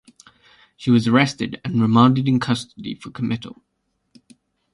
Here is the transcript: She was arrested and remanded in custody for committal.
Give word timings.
She 0.77 0.89
was 0.89 1.07
arrested 1.07 1.61
and 1.63 1.79
remanded 1.79 2.27
in 2.27 2.39
custody 2.39 2.95
for 2.95 3.11
committal. 3.11 3.61